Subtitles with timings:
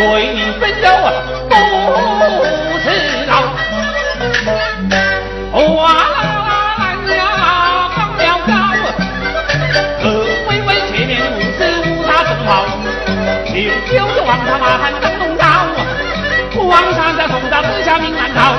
[0.00, 0.88] 为你分忧
[1.48, 1.52] 不
[2.78, 2.86] 是
[3.26, 3.32] 老，
[5.74, 5.96] 哇啦
[6.78, 6.80] 啦
[7.14, 7.20] 呀
[7.94, 8.50] 放了高，
[10.00, 10.02] 可
[10.48, 12.48] 微微前面五十五大正好，
[13.46, 13.54] 九
[13.92, 15.44] 九就往他妈喊灯笼高，
[16.64, 18.49] 皇上在送到之下命难逃，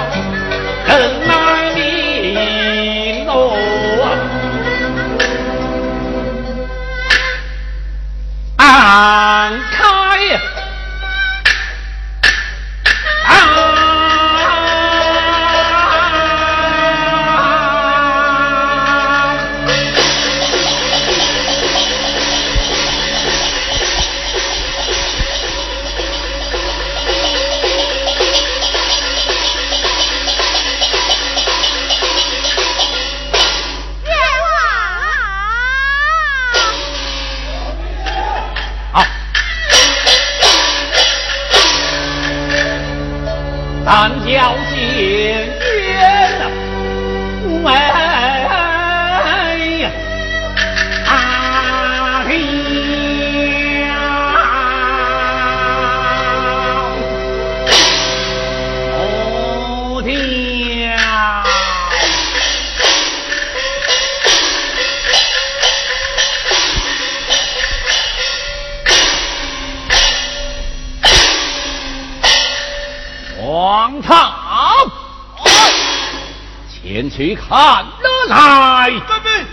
[77.21, 77.85] 去看了
[78.29, 78.89] 来。
[78.89, 79.45] 遵命。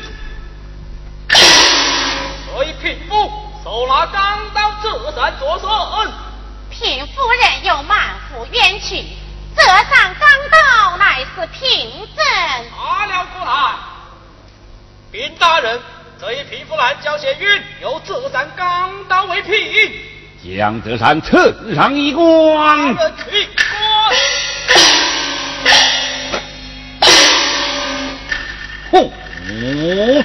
[2.46, 3.30] 所以贫妇
[3.62, 5.68] 手拿钢刀自斩左身，
[6.70, 7.12] 贫夫
[7.42, 9.04] 人有满腹冤屈，
[9.54, 12.24] 折上钢刀乃是凭证。
[12.74, 13.74] 拿了过来。
[15.12, 15.78] 禀大人，
[16.18, 19.52] 这一贫妇兰交血运，由自斩钢刀为凭。
[20.56, 22.96] 将折扇刺上一官。
[28.90, 29.10] 大人
[29.46, 30.22] 去官。
[30.22, 30.24] 呼！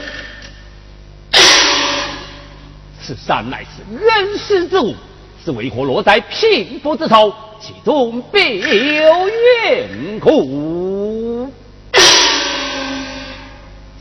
[3.02, 4.96] 此山乃是恩师之物，
[5.44, 7.34] 是为何落在贫妇之手？
[7.60, 11.52] 其中必有缘故。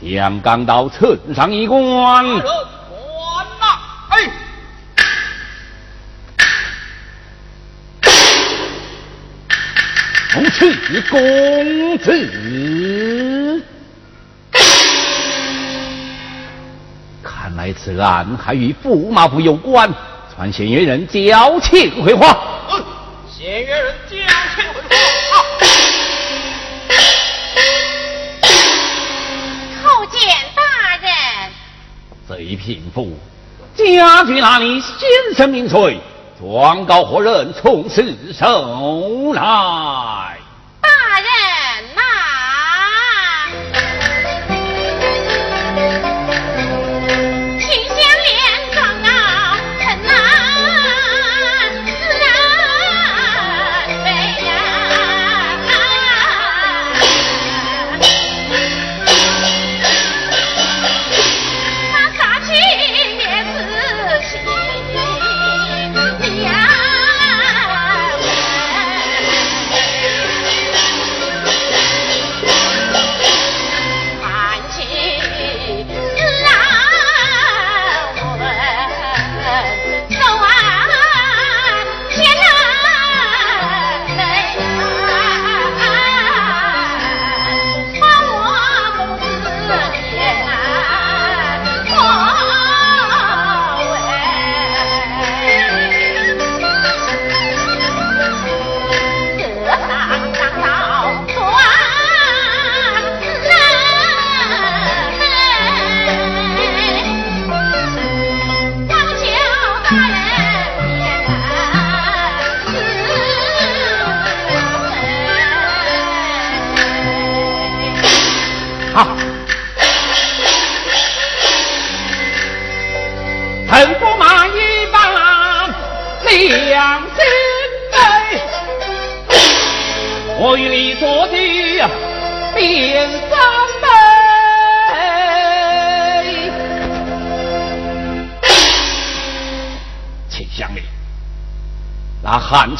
[0.01, 2.23] 将钢刀呈上一官大。
[2.23, 3.65] 人，官呐！
[4.09, 4.29] 哎，
[10.29, 12.07] 从此公子。
[17.53, 19.87] 看来此案还与驸马府有关，
[20.33, 22.35] 传县员人交情回话。
[22.71, 22.83] 嗯，
[23.29, 24.15] 县员人交
[24.55, 25.45] 情回话。
[29.83, 30.19] 叩见
[30.55, 31.07] 大人。
[32.27, 33.15] 这一贫妇
[33.75, 35.99] 家居哪里先生名垂，
[36.39, 40.22] 状告何人从实手来？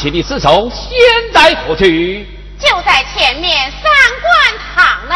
[0.03, 0.91] 那汉卿的尸首现
[1.33, 2.27] 在何去？
[2.59, 3.89] 就在前面三
[4.21, 4.31] 官
[4.75, 5.15] 堂内。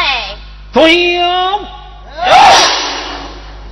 [0.72, 1.22] 对有。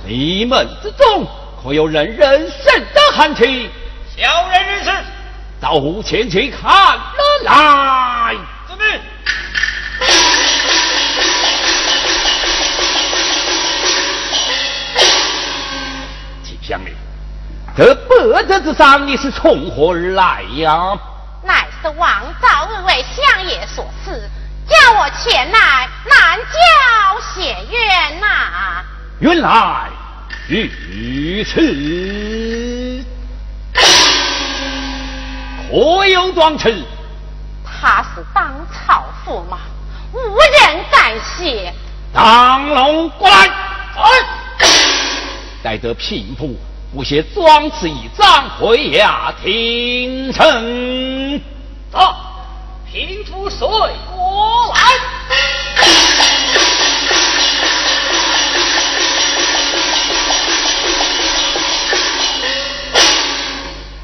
[0.04, 1.26] 你们之中
[1.62, 3.70] 可有人认识的寒气？
[4.14, 4.90] 小人认识。
[5.58, 7.00] 到前去看了
[7.44, 7.85] 来。
[18.26, 20.98] 这白泽之上你是从何而来呀？
[21.44, 24.28] 乃是王昭二位相爷所赐，
[24.68, 28.82] 叫我前来南郊写冤呐。
[29.20, 29.88] 原来
[30.48, 30.56] 如
[31.44, 33.04] 此，
[35.70, 36.74] 可有壮词？
[37.64, 39.58] 他是当朝驸马，
[40.12, 41.72] 无人敢写。
[42.12, 43.48] 当龙过来，
[45.62, 46.56] 带着贫妇
[46.94, 51.42] 不写装词一张，回衙听呈。
[51.92, 52.14] 走，
[52.90, 54.80] 贫妇随我来。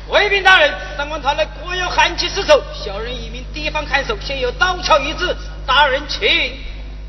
[0.09, 5.35] 卫兵大人，三官团内国有寒气失守，小人一名地方看守，现有刀鞘一支，
[5.66, 6.21] 大人请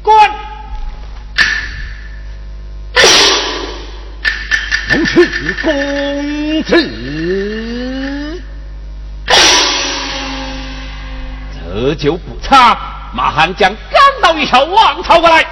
[0.02, 0.53] 观。
[5.16, 8.42] 能是公子，
[11.54, 12.76] 这就不差。
[13.14, 15.46] 马汉将赶到一条王朝过来，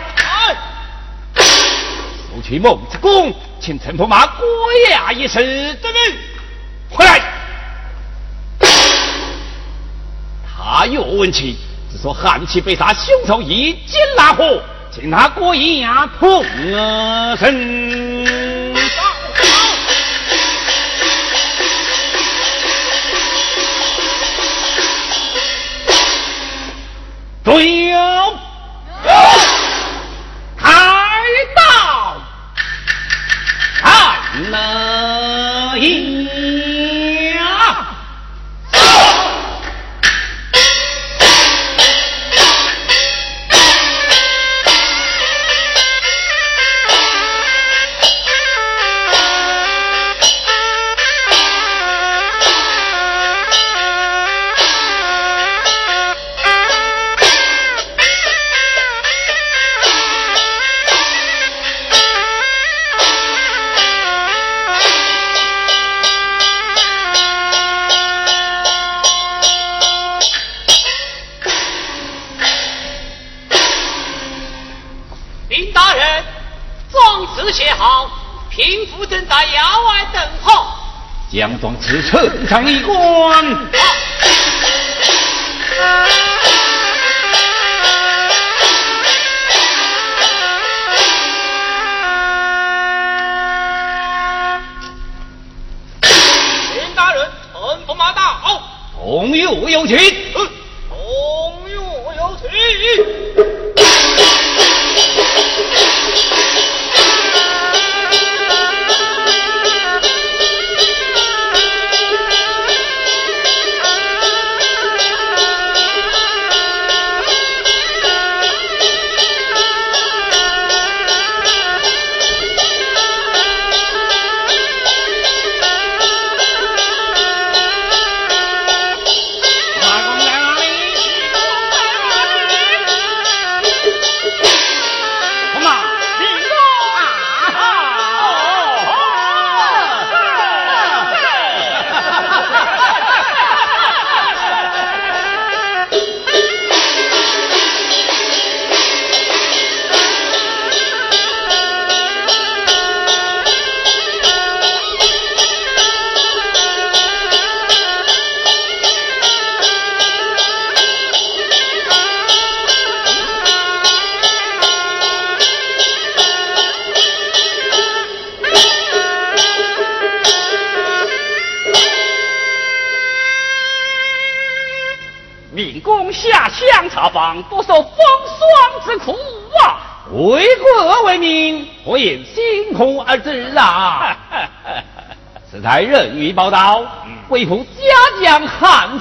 [1.35, 4.43] 收取孟子公，请陈驸马过
[4.89, 5.39] 衙一事。
[5.75, 6.01] 遵命。
[6.89, 7.21] 回来。
[10.57, 11.57] 他又问起，
[11.91, 14.59] 只说汉气被杀，凶手已经拉火，
[14.91, 16.43] 请他过衙通
[17.37, 18.10] 审。
[27.51, 27.90] 对
[81.31, 82.91] 将状词呈上一关。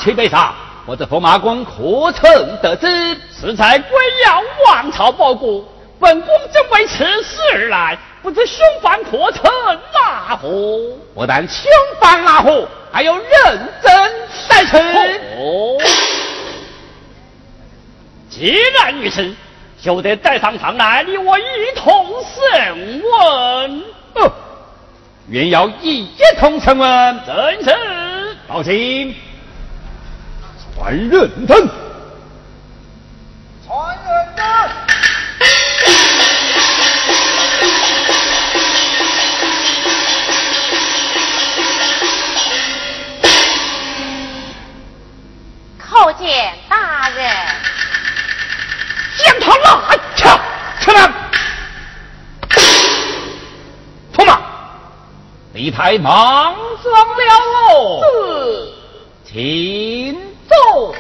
[0.03, 0.55] 此台人欲报道，为父家将汉卿被杀，
[0.87, 3.17] 我这驸马公可曾得知？
[3.33, 5.65] 此才归要王朝报国，
[5.99, 9.45] 本宫正为此事而来，不知凶犯可曾
[9.95, 10.49] 拉火？
[11.15, 13.25] 不但凶犯拉火，还有认
[13.83, 14.13] 真
[14.49, 14.79] 在此。
[15.37, 15.79] 哦，
[18.31, 19.35] 既然如此，
[19.83, 21.43] 就得带上堂来你我一
[21.77, 23.85] 同审问。
[24.15, 24.33] 哦，
[25.29, 27.21] 愿要一同审问。
[27.27, 27.77] 真是，
[28.49, 29.15] 报请。
[30.81, 31.69] 传认真，
[33.67, 34.43] 传认真。
[45.79, 47.31] 叩见大人。
[49.19, 49.55] 将他
[50.95, 51.13] 来。
[54.15, 54.41] 驸马，
[55.53, 57.23] 你太莽撞了
[57.69, 58.01] 哦。
[58.03, 60.30] 是，请。
[60.51, 60.95] 走！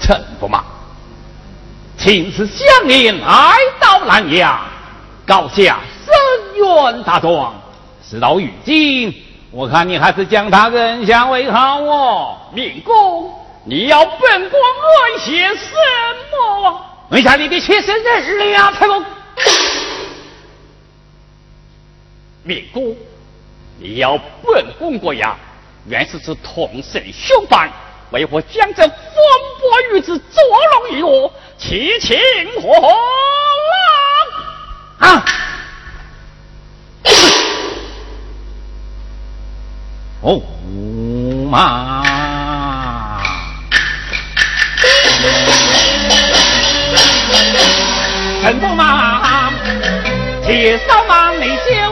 [0.00, 0.64] 陈驸马，
[1.98, 4.60] 请示乡邻来到南阳，
[5.26, 6.14] 告下深
[6.56, 7.54] 冤大状。
[8.02, 9.14] 事到如今，
[9.50, 13.39] 我看你还是将他认下为好哦，明公。
[13.64, 15.54] 你要本官问些什
[16.32, 16.86] 么？
[17.10, 19.04] 问下你的妾身人了，太公。
[22.42, 22.96] 明公，
[23.78, 25.36] 你要本宫国呀？
[25.86, 27.70] 原是此同生凶犯，
[28.10, 28.94] 为何将这风
[29.60, 30.42] 波玉子捉
[30.82, 31.30] 弄于我？
[31.58, 32.18] 其情
[32.60, 32.68] 何
[34.98, 35.24] 郎啊？
[40.22, 40.42] 哦
[41.50, 42.02] 妈！
[48.50, 49.52] 陈驸马，
[50.44, 51.89] 铁扫满你就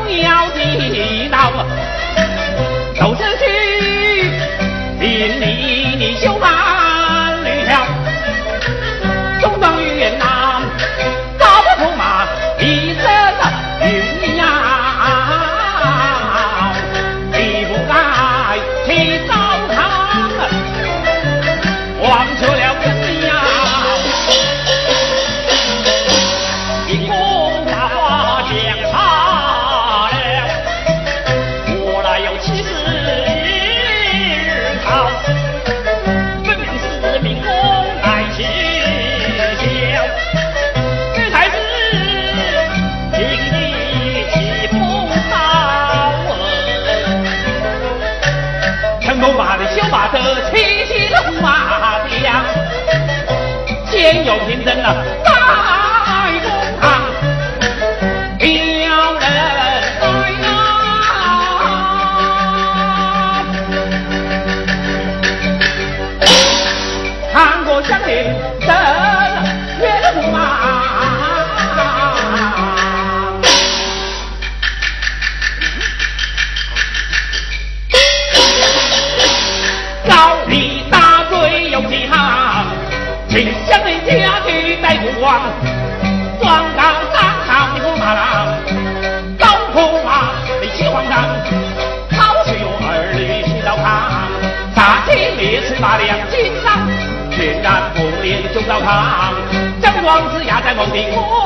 [101.07, 101.38] 子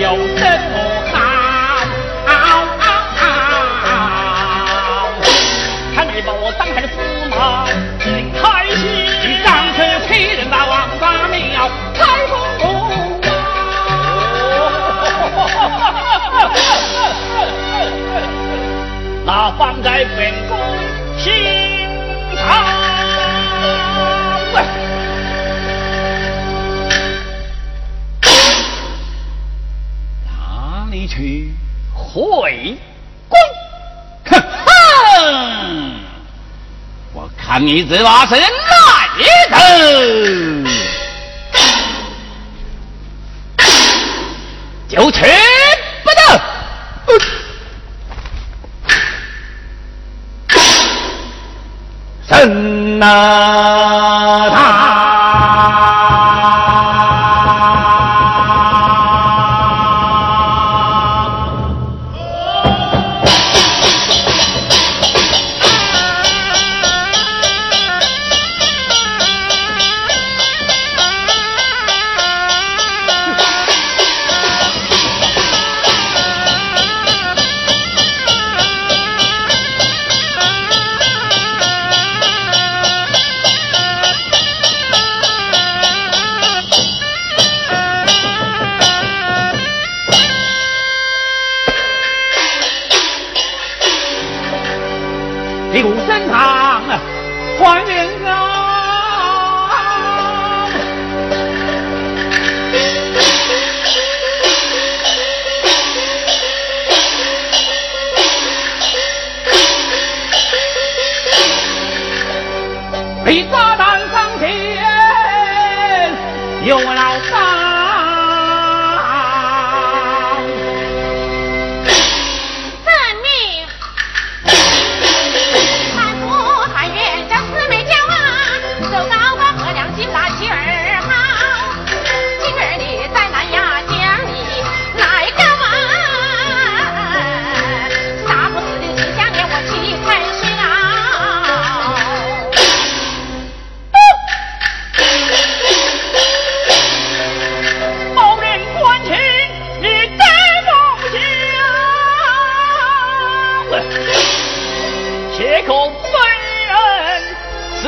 [0.00, 0.76] 有什么
[1.12, 1.18] 好？
[5.92, 6.96] 看你把我当成驸
[7.34, 7.36] 马，
[7.98, 8.40] 真开
[8.76, 8.80] 心。
[9.24, 9.76] 你当成
[10.06, 12.32] 欺人大王八庙，开封。
[19.26, 20.37] 那放在本
[31.18, 31.52] 去？
[31.92, 32.78] 回
[33.28, 33.38] 宫！
[34.24, 35.94] 哼！
[37.12, 38.46] 我看你这把是来
[39.50, 39.56] 头！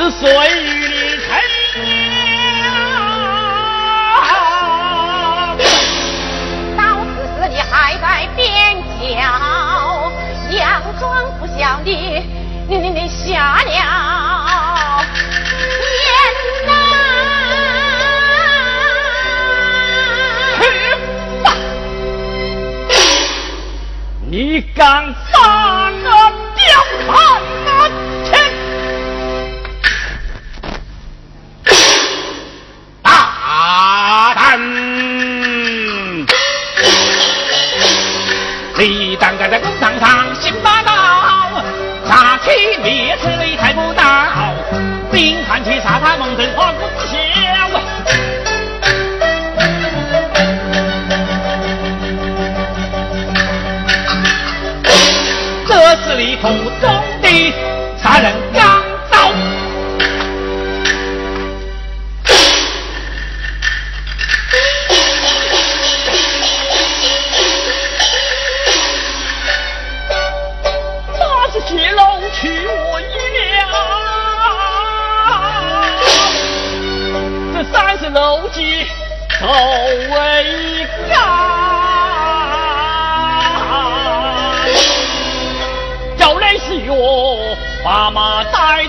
[0.01, 0.70] 是谁？
[78.13, 78.85] 楼梯
[79.29, 81.15] 头为高，
[86.17, 86.93] 要来西哟，
[87.83, 88.87] 把马带。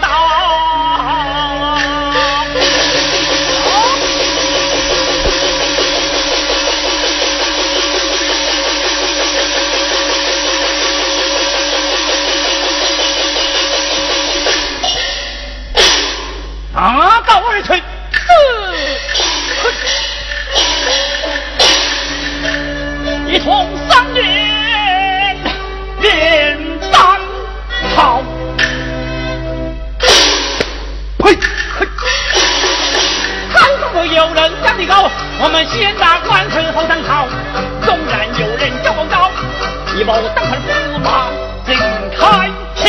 [40.05, 41.31] 我当时司马
[41.65, 41.71] 正
[42.11, 42.83] 开枪。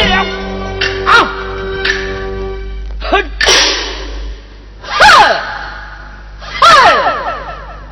[1.05, 1.09] 啊。
[3.01, 3.21] 嘿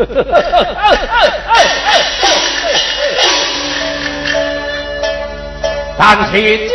[5.98, 6.69] 但请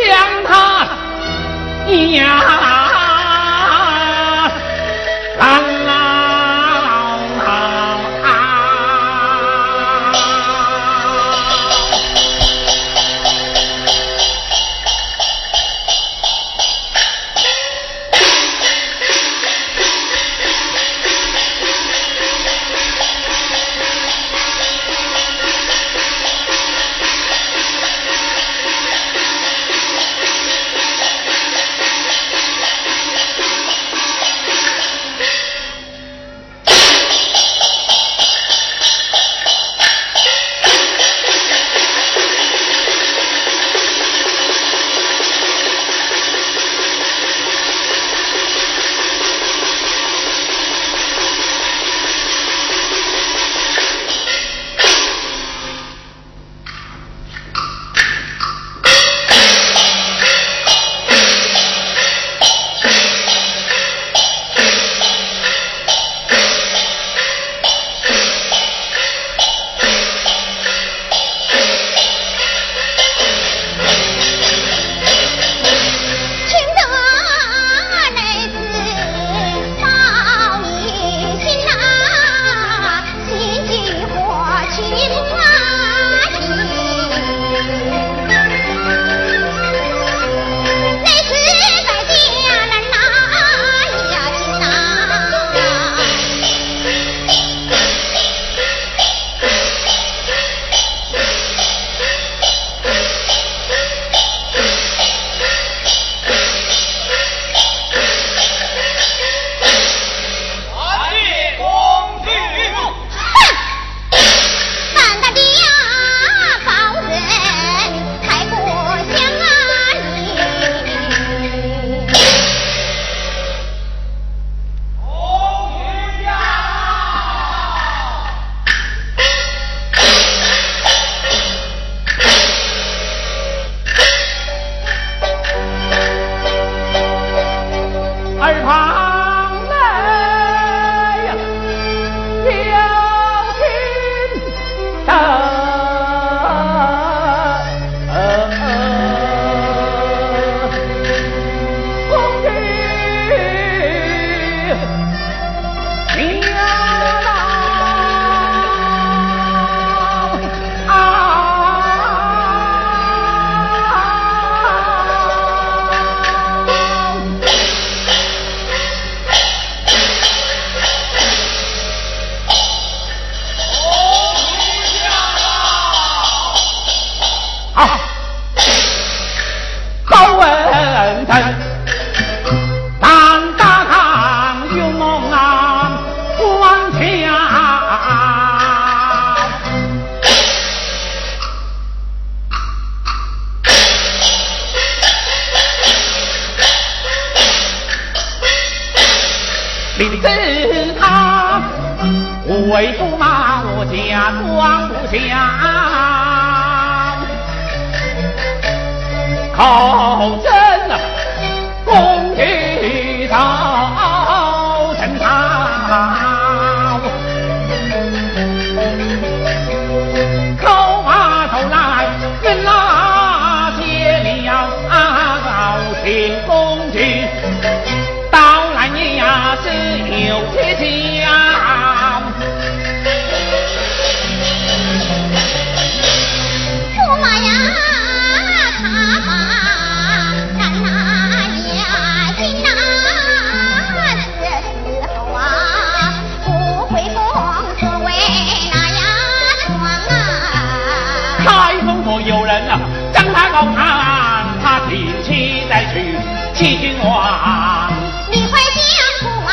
[256.85, 257.89] 君王。
[258.29, 258.77] 你快将
[259.19, 259.49] 驸马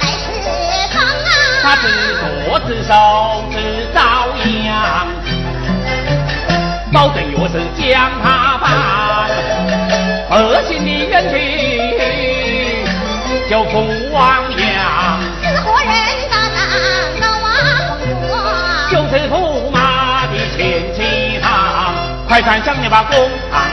[0.00, 0.22] 来侍
[0.94, 1.28] 奉啊！
[1.60, 1.82] 他自
[2.20, 2.22] 作
[2.60, 2.92] 自受
[3.50, 3.54] 自
[3.92, 3.98] 遭
[4.44, 5.08] 殃，
[6.92, 8.70] 保证若是将他办，
[10.30, 11.34] 恶心的冤屈
[13.50, 13.74] 就负
[14.12, 15.18] 亡阳。
[15.42, 15.90] 死活人
[16.30, 16.56] 大胆，
[17.20, 17.46] 高王
[17.88, 18.22] 公主，
[18.92, 19.34] 就是驸
[19.72, 19.76] 马
[20.28, 21.48] 的前妻堂。
[22.28, 23.67] 快传将你把弓扛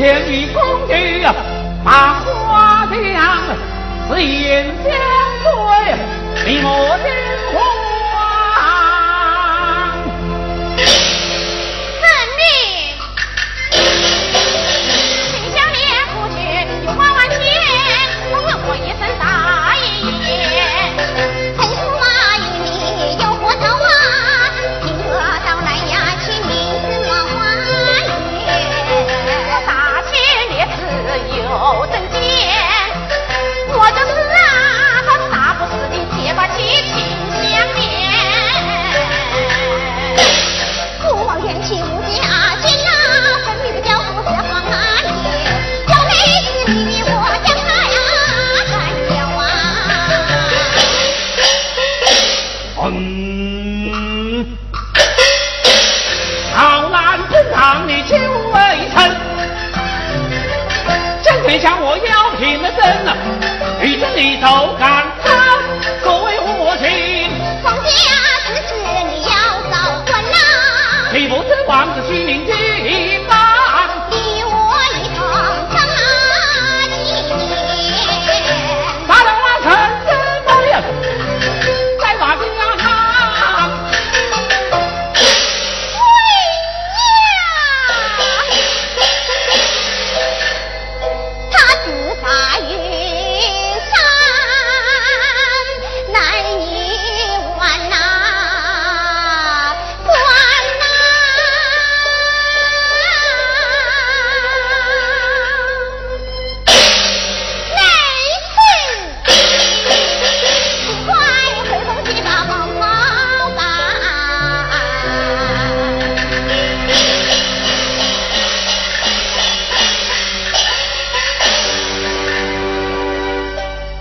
[0.00, 1.22] 千里公女
[1.84, 2.96] 把花香，
[4.08, 4.90] 四眼相
[5.44, 5.52] 对，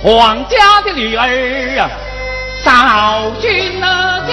[0.01, 1.27] 皇家的女儿
[1.77, 1.89] 啊，
[2.63, 4.31] 少君了的，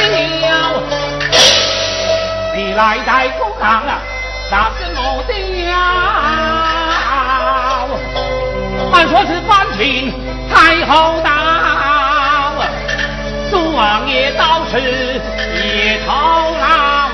[2.55, 3.99] 你来太公堂了，
[4.49, 5.77] 那是我的娘。
[8.93, 10.13] 俺说是班群
[10.49, 11.29] 太后道，
[13.51, 15.21] 苏王爷到时
[15.53, 17.06] 也逃来。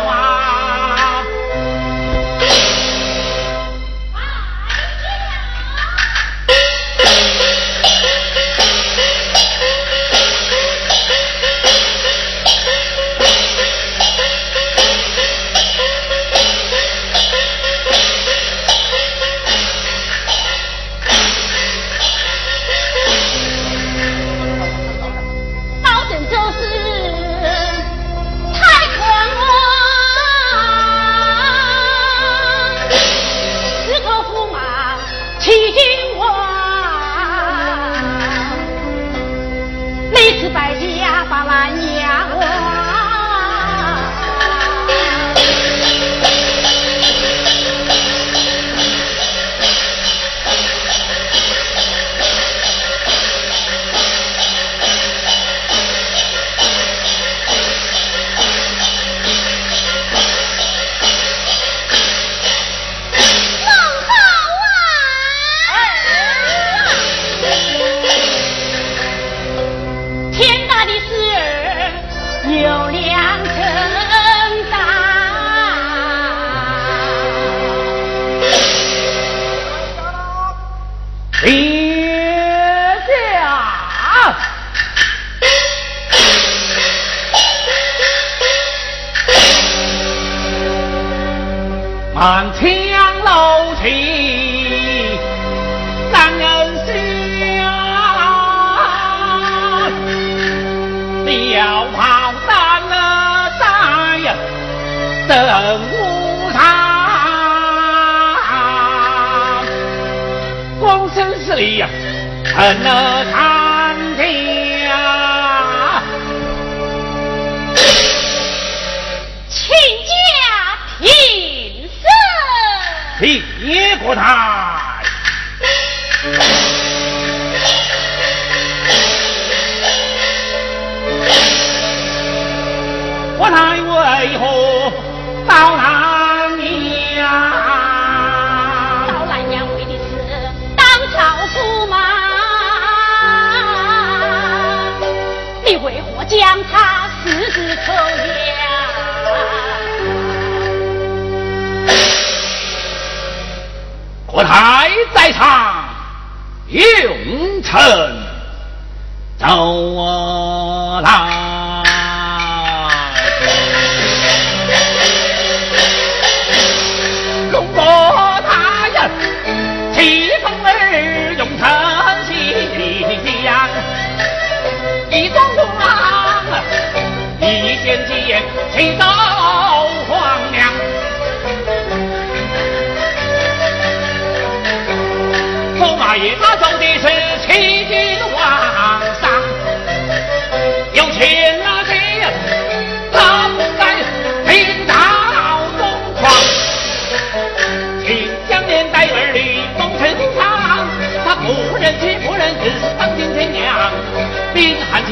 [156.73, 158.12] 用臣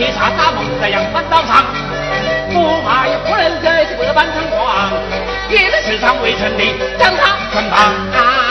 [0.01, 1.63] 铁叉打猛在扬帆刀上，
[2.51, 4.91] 不怕有夫人在这个半城狂，
[5.51, 8.50] 也在世上为城里将他捆绑。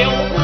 [0.00, 0.39] que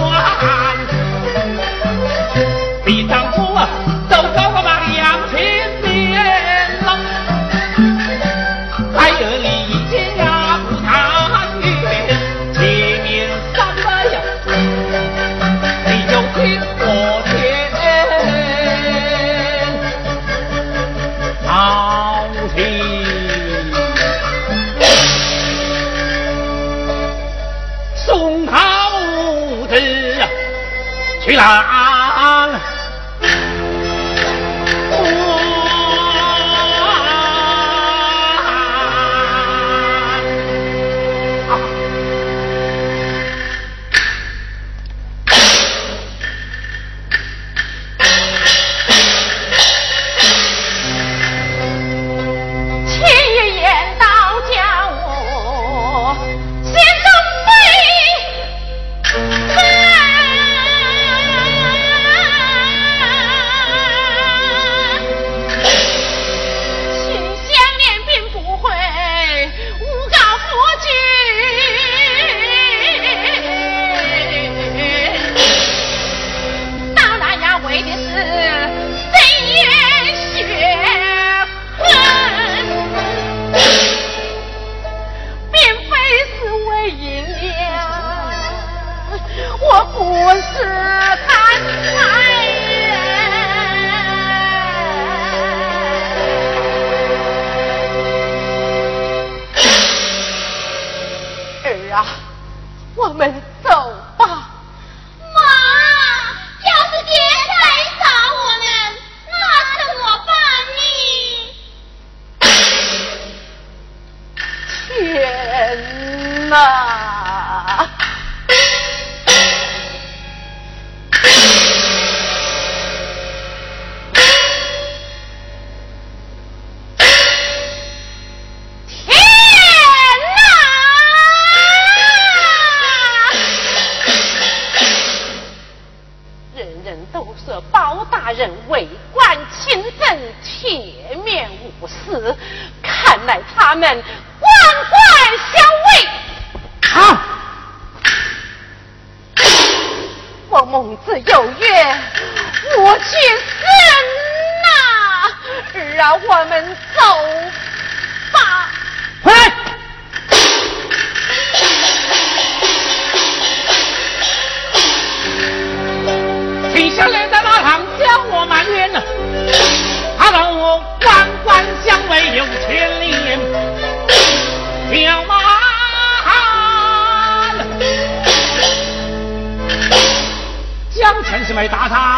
[181.57, 182.16] 没打他。